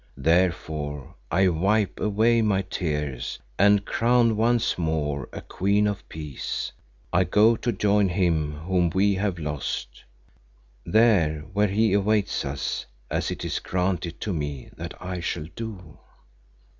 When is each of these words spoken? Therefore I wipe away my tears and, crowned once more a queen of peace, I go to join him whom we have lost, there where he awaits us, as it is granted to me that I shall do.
Therefore 0.17 1.13
I 1.29 1.47
wipe 1.47 1.99
away 1.99 2.41
my 2.41 2.63
tears 2.63 3.37
and, 3.59 3.85
crowned 3.85 4.35
once 4.35 4.75
more 4.75 5.29
a 5.31 5.41
queen 5.41 5.85
of 5.85 6.09
peace, 6.09 6.71
I 7.13 7.23
go 7.23 7.55
to 7.57 7.71
join 7.71 8.09
him 8.09 8.53
whom 8.53 8.89
we 8.89 9.13
have 9.13 9.37
lost, 9.37 10.03
there 10.83 11.41
where 11.53 11.67
he 11.67 11.93
awaits 11.93 12.43
us, 12.45 12.87
as 13.11 13.29
it 13.29 13.45
is 13.45 13.59
granted 13.59 14.19
to 14.21 14.33
me 14.33 14.71
that 14.75 14.99
I 14.99 15.19
shall 15.19 15.45
do. 15.55 15.99